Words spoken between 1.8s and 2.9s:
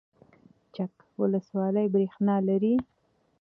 بریښنا لري؟